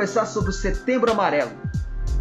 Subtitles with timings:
[0.00, 1.50] conversar sobre o Setembro Amarelo.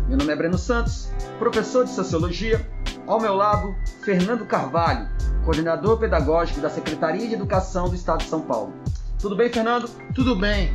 [0.10, 2.70] Meu nome é Breno Santos, professor de Sociologia.
[3.08, 3.74] Ao meu lado,
[4.04, 5.08] Fernando Carvalho,
[5.46, 8.74] coordenador pedagógico da Secretaria de Educação do Estado de São Paulo.
[9.18, 9.90] Tudo bem, Fernando?
[10.14, 10.74] Tudo bem.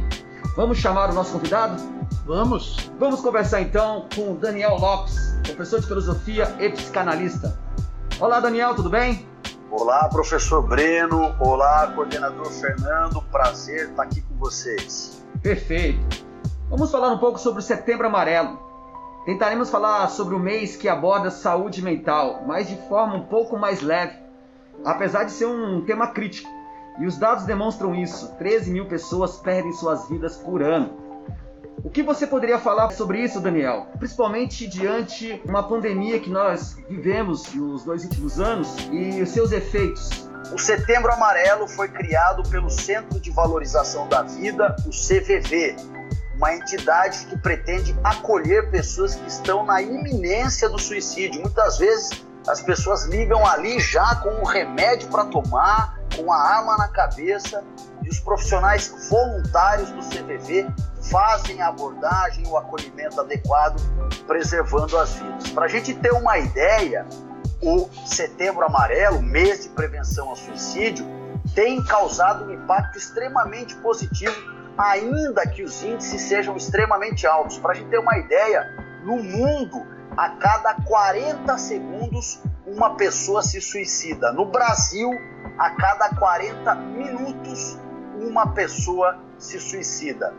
[0.56, 1.76] Vamos chamar o nosso convidado?
[2.24, 2.90] Vamos.
[2.98, 7.54] Vamos conversar então com o Daniel Lopes, professor de filosofia e psicanalista.
[8.18, 9.28] Olá, Daniel, tudo bem?
[9.70, 11.36] Olá, professor Breno.
[11.38, 13.20] Olá, coordenador Fernando.
[13.30, 15.22] Prazer estar aqui com vocês.
[15.42, 16.23] Perfeito.
[16.70, 18.58] Vamos falar um pouco sobre o Setembro Amarelo.
[19.26, 23.82] Tentaremos falar sobre o mês que aborda saúde mental, mas de forma um pouco mais
[23.82, 24.18] leve,
[24.84, 26.50] apesar de ser um tema crítico.
[26.98, 31.04] E os dados demonstram isso: 13 mil pessoas perdem suas vidas por ano.
[31.84, 33.86] O que você poderia falar sobre isso, Daniel?
[33.98, 40.28] Principalmente diante uma pandemia que nós vivemos nos dois últimos anos e os seus efeitos.
[40.52, 45.76] O Setembro Amarelo foi criado pelo Centro de Valorização da Vida, o CVV,
[46.36, 51.40] uma entidade que pretende acolher pessoas que estão na iminência do suicídio.
[51.40, 52.10] Muitas vezes
[52.46, 57.64] as pessoas ligam ali já com o remédio para tomar, com a arma na cabeça,
[58.02, 60.66] e os profissionais voluntários do CVV
[61.10, 63.80] fazem a abordagem, o acolhimento adequado,
[64.26, 65.50] preservando as vidas.
[65.50, 67.06] Para a gente ter uma ideia,
[67.62, 71.06] o Setembro Amarelo, mês de prevenção ao suicídio,
[71.54, 77.58] tem causado um impacto extremamente positivo, ainda que os índices sejam extremamente altos.
[77.58, 78.66] Para a gente ter uma ideia,
[79.04, 84.32] no mundo, a cada 40 segundos, uma pessoa se suicida.
[84.32, 85.10] No Brasil,
[85.58, 87.78] a cada 40 minutos,
[88.20, 90.32] uma pessoa se suicida.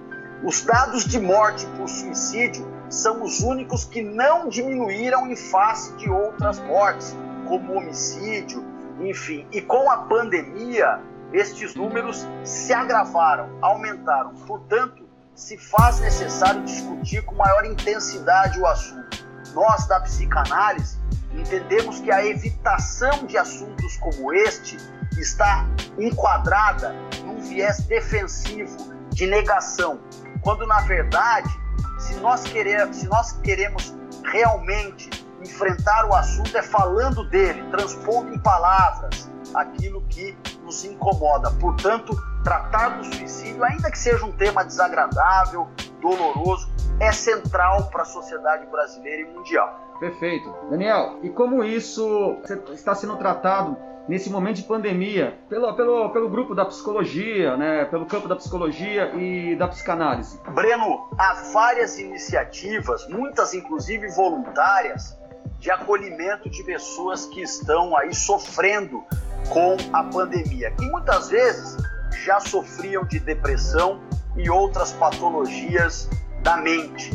[0.44, 6.10] Os dados de morte por suicídio são os únicos que não diminuíram em face de
[6.10, 7.15] outras mortes,
[7.48, 8.64] como homicídio,
[8.99, 9.48] enfim.
[9.52, 10.99] E com a pandemia,
[11.33, 14.33] estes números se agravaram, aumentaram.
[14.47, 19.25] Portanto, se faz necessário discutir com maior intensidade o assunto.
[19.53, 20.97] Nós, da psicanálise,
[21.31, 24.77] entendemos que a evitação de assuntos como este
[25.19, 25.65] está
[25.97, 29.99] enquadrada num viés defensivo, de negação,
[30.42, 31.49] quando na verdade,
[31.97, 35.09] se nós, querer, se nós queremos realmente
[35.42, 41.52] enfrentar o assunto, é falando dele, transpondo em palavras aquilo que nos incomoda.
[41.52, 45.67] Portanto, tratar do suicídio, ainda que seja um tema desagradável,
[46.02, 49.95] doloroso, é central para a sociedade brasileira e mundial.
[49.99, 50.54] Perfeito.
[50.70, 52.37] Daniel, e como isso
[52.73, 53.77] está sendo tratado
[54.08, 59.14] nesse momento de pandemia, pelo, pelo, pelo grupo da psicologia, né, pelo campo da psicologia
[59.15, 60.39] e da psicanálise?
[60.49, 65.17] Breno, há várias iniciativas, muitas inclusive voluntárias,
[65.59, 69.04] de acolhimento de pessoas que estão aí sofrendo
[69.50, 71.78] com a pandemia, que muitas vezes
[72.26, 74.02] já sofriam de depressão
[74.36, 76.10] e outras patologias
[76.42, 77.11] da mente.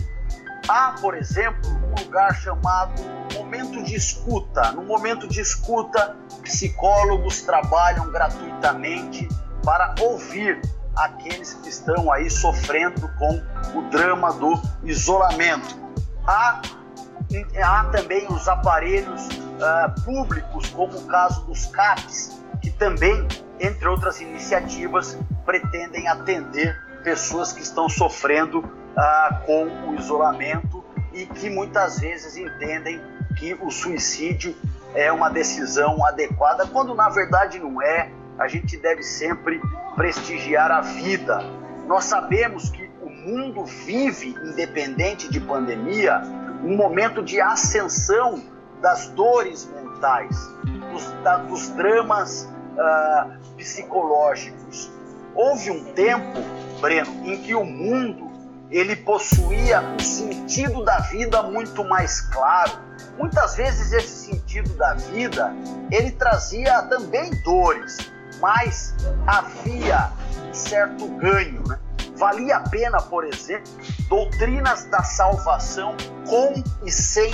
[0.69, 3.03] Há, por exemplo, um lugar chamado
[3.35, 4.73] momento de escuta.
[4.73, 9.29] No momento de escuta, psicólogos trabalham gratuitamente
[9.65, 10.61] para ouvir
[10.97, 13.43] aqueles que estão aí sofrendo com
[13.79, 15.79] o drama do isolamento.
[16.27, 16.63] Há,
[17.63, 23.27] há também os aparelhos uh, públicos, como o caso dos CAPs, que também,
[23.59, 31.49] entre outras iniciativas, pretendem atender pessoas que estão sofrendo uh, com o isolamento e que
[31.49, 33.01] muitas vezes entendem
[33.37, 34.55] que o suicídio
[34.95, 38.11] é uma decisão adequada, quando na verdade não é.
[38.39, 39.61] A gente deve sempre
[39.95, 41.45] prestigiar a vida.
[41.87, 46.23] Nós sabemos que o mundo vive, independente de pandemia,
[46.62, 48.43] um momento de ascensão
[48.81, 50.37] das dores mentais,
[50.91, 54.91] dos, da, dos dramas uh, psicológicos.
[55.34, 56.41] Houve um tempo,
[56.80, 58.30] Breno, em que o mundo
[58.71, 62.72] ele possuía um sentido da vida muito mais claro.
[63.18, 65.53] Muitas vezes esse sentido da vida
[65.91, 67.98] ele trazia também dores,
[68.41, 68.95] mas
[69.27, 70.13] havia
[70.48, 71.63] um certo ganho.
[71.66, 71.78] Né?
[72.21, 73.72] Valia a pena, por exemplo,
[74.07, 75.97] doutrinas da salvação
[76.28, 76.53] com
[76.84, 77.33] e sem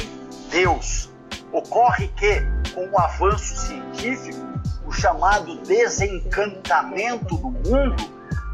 [0.48, 1.10] Deus.
[1.50, 2.40] Ocorre que,
[2.72, 4.38] com o avanço científico,
[4.86, 7.96] o chamado desencantamento do mundo,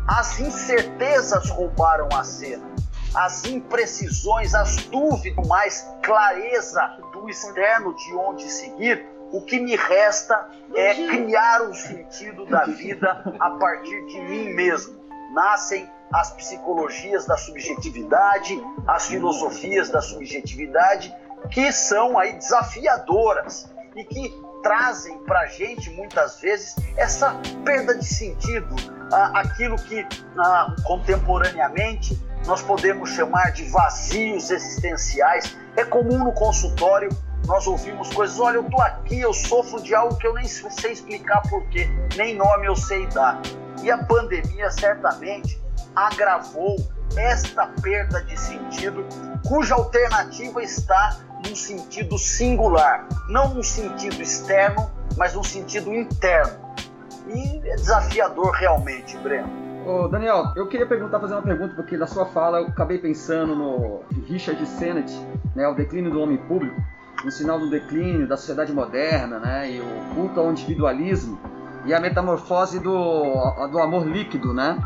[0.08, 2.72] as incertezas roubaram a cena
[3.14, 6.80] as imprecisões, as dúvidas, mais clareza
[7.12, 13.22] do externo de onde seguir, o que me resta é criar o sentido da vida
[13.38, 14.98] a partir de mim mesmo.
[15.34, 21.14] Nascem as psicologias da subjetividade, as filosofias da subjetividade,
[21.50, 24.32] que são aí desafiadoras e que
[24.62, 28.74] trazem para a gente muitas vezes essa perda de sentido,
[29.34, 30.06] aquilo que
[30.84, 35.56] contemporaneamente nós podemos chamar de vazios existenciais.
[35.76, 37.08] É comum no consultório
[37.46, 40.92] nós ouvimos coisas, olha, eu tô aqui, eu sofro de algo que eu nem sei
[40.92, 43.40] explicar porquê, nem nome eu sei dar.
[43.82, 45.60] E a pandemia certamente
[45.94, 46.76] agravou
[47.16, 49.04] esta perda de sentido,
[49.46, 56.72] cuja alternativa está num sentido singular, não num sentido externo, mas num sentido interno.
[57.28, 59.48] E é desafiador realmente, Breno.
[59.86, 63.54] Ô, Daniel, eu queria perguntar, fazer uma pergunta, porque na sua fala eu acabei pensando
[63.54, 65.12] no Richard Sennett,
[65.54, 66.80] né, o declínio do homem público,
[67.24, 71.38] um sinal do declínio da sociedade moderna, né, e o culto ao individualismo
[71.84, 73.34] e a metamorfose do,
[73.70, 74.78] do amor líquido, né?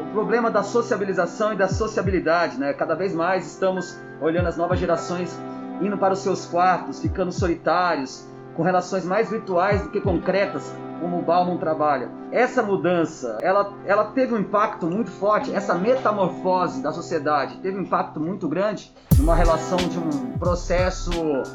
[0.00, 2.72] O problema da sociabilização e da sociabilidade, né?
[2.72, 5.38] Cada vez mais estamos olhando as novas gerações
[5.80, 11.18] indo para os seus quartos, ficando solitários, com relações mais virtuais do que concretas, como
[11.18, 12.08] o Bauman trabalha.
[12.30, 17.82] Essa mudança, ela, ela teve um impacto muito forte, essa metamorfose da sociedade teve um
[17.82, 21.10] impacto muito grande numa relação de um processo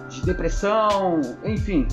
[0.10, 1.88] de depressão, enfim.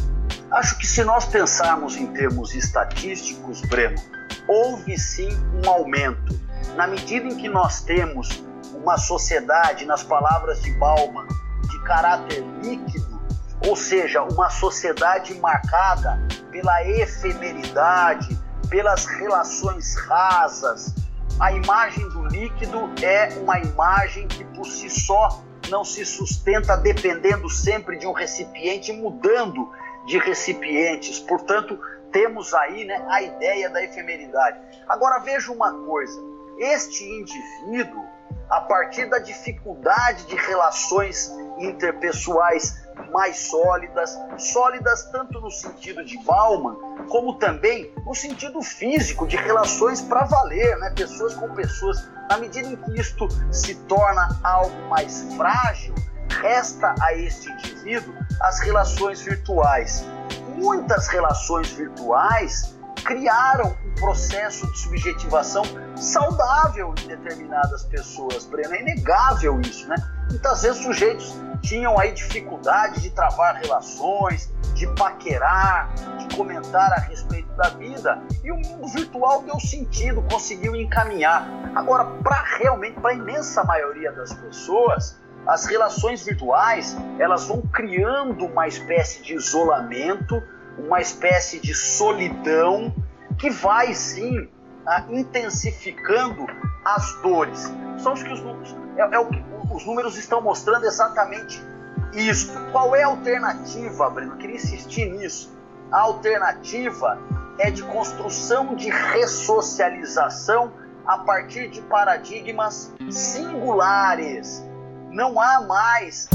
[0.51, 4.01] Acho que se nós pensarmos em termos estatísticos, Breno,
[4.47, 5.29] houve sim
[5.63, 6.39] um aumento.
[6.77, 8.43] Na medida em que nós temos
[8.75, 11.27] uma sociedade, nas palavras de Bauman,
[11.71, 13.21] de caráter líquido,
[13.67, 16.21] ou seja, uma sociedade marcada
[16.51, 18.39] pela efemeridade,
[18.69, 20.95] pelas relações rasas.
[21.41, 27.49] A imagem do líquido é uma imagem que por si só não se sustenta dependendo
[27.49, 29.73] sempre de um recipiente, mudando
[30.07, 31.19] de recipientes.
[31.21, 31.79] Portanto,
[32.13, 34.61] temos aí né, a ideia da efemeridade.
[34.89, 36.21] Agora veja uma coisa:
[36.59, 38.05] este indivíduo,
[38.49, 46.77] a partir da dificuldade de relações interpessoais mais sólidas, sólidas tanto no sentido de Bauman,
[47.09, 50.91] como também no sentido físico, de relações para valer, né?
[50.91, 52.09] pessoas com pessoas.
[52.29, 55.95] Na medida em que isto se torna algo mais frágil,
[56.29, 60.05] resta a este indivíduo as relações virtuais.
[60.57, 62.75] Muitas relações virtuais
[63.05, 65.63] criaram um processo de subjetivação
[65.97, 68.75] saudável em determinadas pessoas, Breno.
[68.75, 69.97] É inegável isso, né?
[70.31, 77.49] Muitas vezes sujeitos tinham aí dificuldade de travar relações, de paquerar, de comentar a respeito
[77.55, 81.47] da vida, e o mundo virtual deu sentido, conseguiu encaminhar.
[81.75, 88.47] Agora, para realmente, para a imensa maioria das pessoas, as relações virtuais elas vão criando
[88.47, 90.43] uma espécie de isolamento,
[90.79, 92.95] uma espécie de solidão
[93.39, 94.49] que vai sim
[95.09, 96.47] intensificando
[96.85, 97.73] as dores.
[97.99, 98.41] São os que os
[98.97, 99.43] é, é o que
[99.73, 101.63] os números estão mostrando exatamente
[102.13, 102.53] isso.
[102.71, 104.33] Qual é a alternativa, Breno?
[104.33, 105.53] Eu queria insistir nisso.
[105.91, 107.19] A alternativa
[107.59, 110.73] é de construção de ressocialização
[111.07, 114.65] a partir de paradigmas singulares.
[115.15, 116.29] Não há mais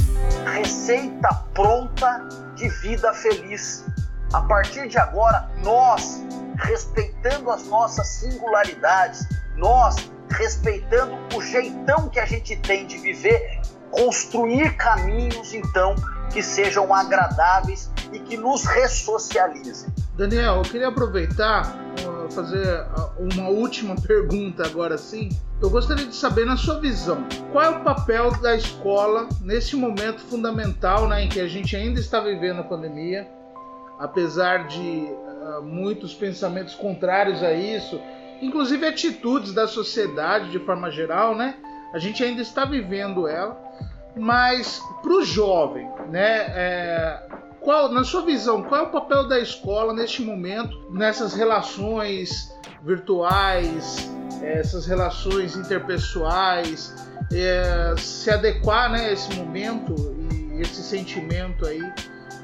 [0.53, 3.85] receita pronta de vida feliz.
[4.31, 6.23] A partir de agora, nós,
[6.55, 9.97] respeitando as nossas singularidades, nós,
[10.31, 13.59] respeitando o jeitão que a gente tem de viver,
[13.91, 15.93] construir caminhos, então,
[16.31, 19.89] que sejam agradáveis e que nos ressocializem.
[20.15, 21.75] Daniel, eu queria aproveitar
[22.33, 22.85] fazer
[23.17, 25.29] uma última pergunta agora sim.
[25.61, 30.21] Eu gostaria de saber, na sua visão, qual é o papel da escola nesse momento
[30.21, 33.27] fundamental né, em que a gente ainda está vivendo a pandemia,
[33.99, 37.99] apesar de uh, muitos pensamentos contrários a isso,
[38.41, 41.55] inclusive atitudes da sociedade de forma geral, né?
[41.93, 43.59] A gente ainda está vivendo ela,
[44.15, 46.45] mas para o jovem, né?
[46.55, 47.23] É,
[47.61, 54.09] qual, na sua visão, qual é o papel da escola neste momento, nessas relações virtuais,
[54.41, 56.95] essas relações interpessoais,
[57.31, 59.93] é, se adequar né, a esse momento
[60.31, 61.81] e esse sentimento aí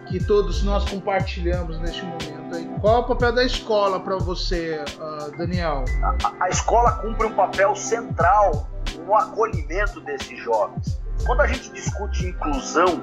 [0.08, 2.36] que todos nós compartilhamos neste momento.
[2.80, 5.84] Qual é o papel da escola para você, uh, Daniel?
[6.04, 8.70] A, a, escola cumpre um papel central
[9.06, 11.02] no acolhimento desses jovens.
[11.26, 13.02] Quando a gente discute inclusão,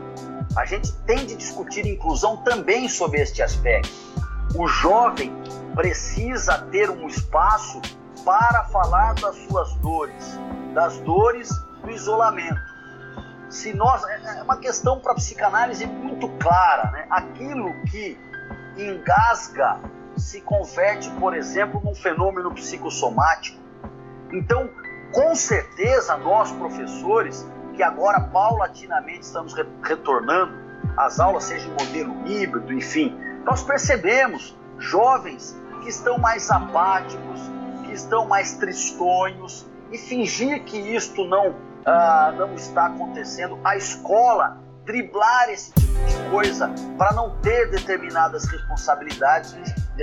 [0.56, 3.90] a gente tem de discutir inclusão também sob este aspecto.
[4.54, 5.32] O jovem
[5.74, 7.80] precisa ter um espaço
[8.24, 10.38] para falar das suas dores,
[10.74, 11.48] das dores
[11.82, 12.72] do isolamento
[13.52, 17.06] se nós é, é uma questão para a psicanálise muito clara, né?
[17.10, 18.18] Aquilo que
[18.76, 19.78] engasga
[20.16, 23.60] se converte, por exemplo, num fenômeno psicossomático.
[24.32, 24.70] Então,
[25.12, 27.46] com certeza, nós professores,
[27.82, 30.52] agora paulatinamente estamos retornando,
[30.96, 37.40] as aulas sejam modelo híbrido, enfim, nós percebemos jovens que estão mais apáticos,
[37.84, 43.58] que estão mais tristonhos, e fingir que isto não, ah, não está acontecendo.
[43.62, 49.54] A escola driblar esse tipo de coisa para não ter determinadas responsabilidades,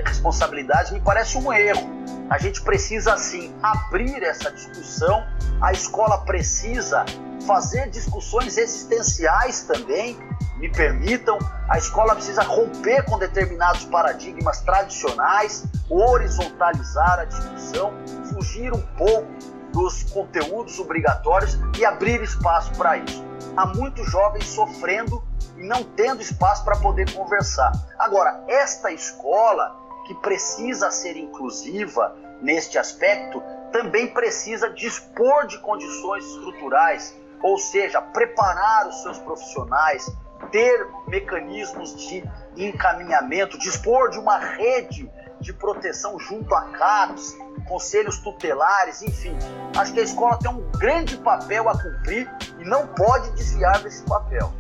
[0.06, 1.90] responsabilidades me parece um erro.
[2.30, 5.26] A gente precisa sim abrir essa discussão.
[5.60, 7.04] A escola precisa
[7.48, 10.16] fazer discussões existenciais também.
[10.58, 17.94] Me permitam, a escola precisa romper com determinados paradigmas tradicionais, horizontalizar a discussão,
[18.32, 19.28] fugir um pouco
[19.72, 23.24] dos conteúdos obrigatórios e abrir espaço para isso.
[23.56, 25.24] Há muitos jovens sofrendo
[25.58, 27.72] e não tendo espaço para poder conversar.
[27.98, 29.79] Agora, esta escola,
[30.10, 38.88] que precisa ser inclusiva neste aspecto, também precisa dispor de condições estruturais, ou seja, preparar
[38.88, 40.12] os seus profissionais,
[40.52, 42.24] ter mecanismos de
[42.58, 45.08] encaminhamento, dispor de uma rede
[45.40, 47.38] de proteção junto a CAPs,
[47.68, 49.38] conselhos tutelares, enfim.
[49.78, 54.04] Acho que a escola tem um grande papel a cumprir e não pode desviar desse
[54.06, 54.52] papel.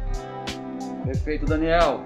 [1.03, 2.03] Perfeito, Daniel.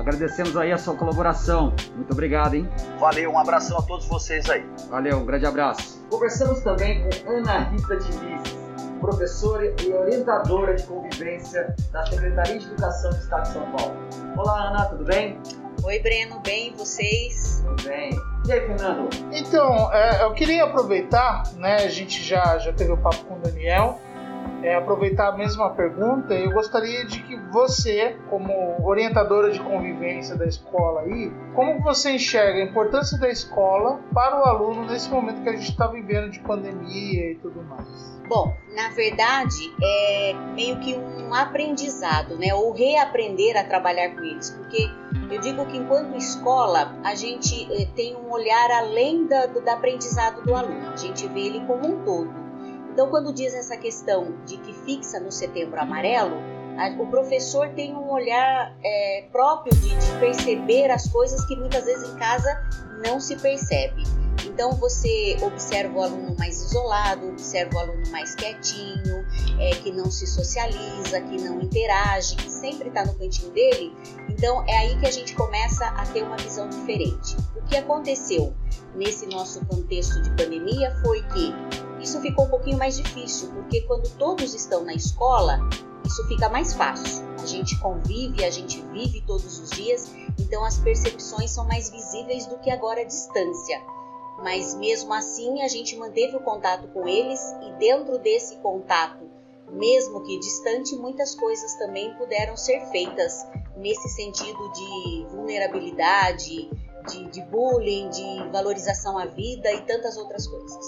[0.00, 1.74] Agradecemos aí a sua colaboração.
[1.94, 2.66] Muito obrigado, hein?
[2.98, 4.64] Valeu, um abração a todos vocês aí.
[4.88, 6.02] Valeu, um grande abraço.
[6.08, 8.56] Conversamos também com Ana Rita Diniz,
[8.98, 13.94] professora e orientadora de convivência da Secretaria de Educação do Estado de São Paulo.
[14.38, 15.38] Olá, Ana, tudo bem?
[15.84, 16.72] Oi, Breno, bem?
[16.72, 17.62] E vocês?
[17.62, 18.18] Tudo bem.
[18.46, 19.10] E aí, Fernando?
[19.30, 21.76] Então, é, eu queria aproveitar, né?
[21.76, 24.00] A gente já, já teve o um papo com o Daniel.
[24.62, 30.46] É, aproveitar a mesma pergunta, eu gostaria de que você, como orientadora de convivência da
[30.46, 35.48] escola aí, como você enxerga a importância da escola para o aluno nesse momento que
[35.48, 38.20] a gente está vivendo de pandemia e tudo mais?
[38.28, 42.54] Bom, na verdade, é meio que um aprendizado, né?
[42.54, 44.88] Ou reaprender a trabalhar com eles, porque
[45.28, 50.42] eu digo que enquanto escola, a gente eh, tem um olhar além da, da aprendizado
[50.44, 52.49] do aluno, a gente vê ele como um todo.
[52.92, 56.36] Então, quando diz essa questão de que fixa no setembro amarelo,
[56.98, 62.08] o professor tem um olhar é, próprio de, de perceber as coisas que muitas vezes
[62.08, 62.58] em casa
[63.04, 64.02] não se percebe.
[64.46, 69.26] Então você observa o aluno mais isolado, observa o aluno mais quietinho,
[69.58, 73.94] é, que não se socializa, que não interage, que sempre está no cantinho dele.
[74.28, 77.36] Então é aí que a gente começa a ter uma visão diferente.
[77.54, 78.54] O que aconteceu
[78.94, 81.54] nesse nosso contexto de pandemia foi que
[82.00, 85.60] isso ficou um pouquinho mais difícil, porque quando todos estão na escola,
[86.04, 87.24] isso fica mais fácil.
[87.40, 92.46] A gente convive, a gente vive todos os dias, então as percepções são mais visíveis
[92.46, 93.80] do que agora a distância
[94.42, 99.28] mas mesmo assim a gente manteve o contato com eles e dentro desse contato,
[99.70, 106.70] mesmo que distante, muitas coisas também puderam ser feitas nesse sentido de vulnerabilidade,
[107.08, 110.78] de, de, bullying, de valorização à vida e tantas outras coisas.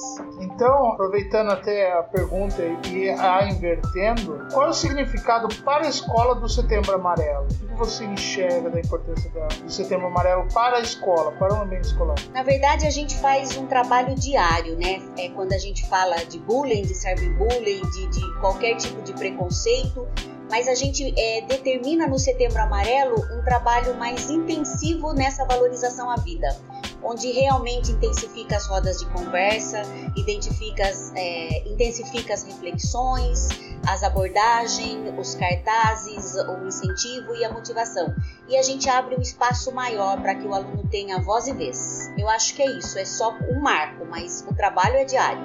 [0.41, 6.35] Então, aproveitando até a pergunta e a invertendo, qual é o significado para a escola
[6.35, 7.45] do Setembro Amarelo?
[7.45, 11.85] O que você enxerga da importância do Setembro Amarelo para a escola, para o ambiente
[11.85, 12.17] escolar?
[12.33, 15.01] Na verdade, a gente faz um trabalho diário, né?
[15.19, 20.07] É quando a gente fala de bullying, de cyberbullying, de, de qualquer tipo de preconceito,
[20.53, 26.17] mas a gente é, determina no Setembro Amarelo um trabalho mais intensivo nessa valorização à
[26.17, 26.55] vida,
[27.03, 29.81] onde realmente intensifica as rodas de conversa,
[30.15, 30.83] identifica
[31.17, 33.49] é, intensifica as reflexões,
[33.89, 38.15] as abordagens, os cartazes, o incentivo e a motivação.
[38.47, 42.13] E a gente abre um espaço maior para que o aluno tenha voz e vez.
[42.19, 45.43] Eu acho que é isso, é só um marco, mas o trabalho é diário.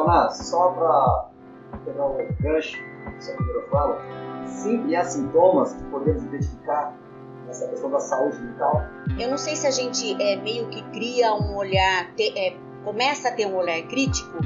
[0.00, 1.28] Ana, só para
[1.84, 2.88] pegar o gancho
[3.18, 3.98] sua primeira fala,
[4.46, 6.96] sim, e há sintomas que podemos identificar
[7.46, 8.82] nessa questão da saúde mental?
[9.18, 13.28] Eu não sei se a gente é, meio que cria um olhar, te, é, começa
[13.28, 14.38] a ter um olhar crítico,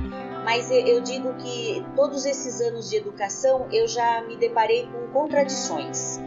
[0.45, 6.19] mas eu digo que todos esses anos de educação eu já me deparei com contradições.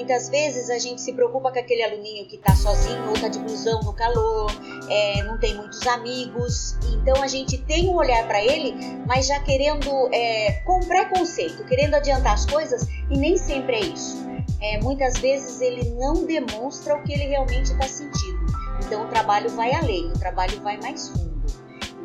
[0.00, 3.38] Muitas vezes a gente se preocupa com aquele aluninho que está sozinho ou está de
[3.38, 4.50] blusão no calor,
[4.88, 6.74] é, não tem muitos amigos.
[6.94, 8.74] Então a gente tem um olhar para ele,
[9.06, 14.16] mas já querendo, é, com preconceito, querendo adiantar as coisas e nem sempre é isso.
[14.62, 18.46] É, muitas vezes ele não demonstra o que ele realmente está sentindo.
[18.86, 21.44] Então o trabalho vai além, o trabalho vai mais fundo.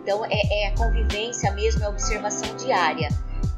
[0.04, 3.08] Então é, é a convivência mesmo, é a observação diária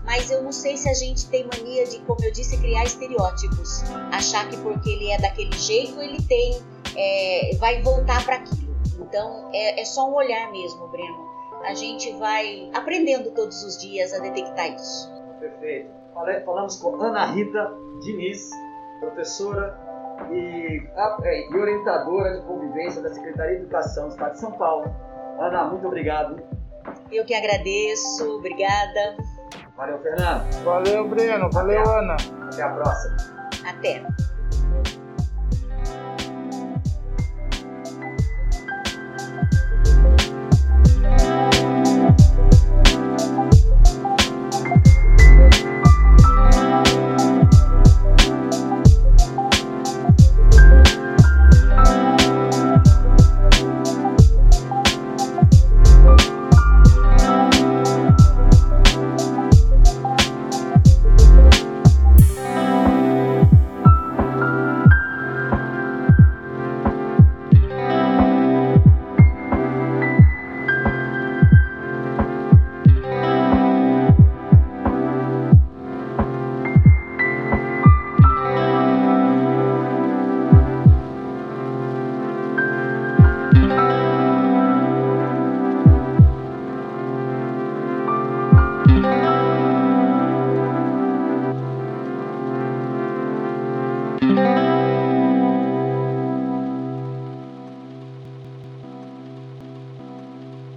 [0.08, 3.84] mas eu não sei se a gente tem mania de, como eu disse, criar estereótipos.
[4.14, 6.62] Achar que porque ele é daquele jeito, ele tem.
[6.96, 8.74] É, vai voltar para aquilo.
[9.02, 11.28] Então é, é, só um olhar mesmo, Breno.
[11.66, 15.12] A gente vai aprendendo todos os dias a detectar isso.
[15.42, 15.92] Perfeito.
[16.46, 17.70] Falamos com Ana Rita
[18.02, 18.50] Diniz,
[19.02, 19.78] professora
[20.32, 24.54] e, ah, é, e orientadora de convivência da Secretaria de Educação do Estado de São
[24.54, 24.86] Paulo.
[25.38, 26.42] Ana, muito obrigado.
[27.12, 29.18] Eu que agradeço, obrigada.
[29.78, 30.64] Valeu, Fernando.
[30.64, 31.52] Valeu, Breno.
[31.52, 32.18] Valeu, Até Ana.
[32.48, 33.16] Até a próxima.
[33.64, 34.04] Até.